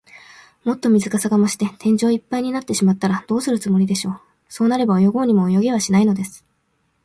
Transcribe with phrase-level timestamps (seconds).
[0.63, 4.21] もっと水かさが増して、天井いっぱいになってしまったら、どうするつもりでしょう。
[4.49, 6.43] そうなれば、泳ごうにも泳げはしないのです。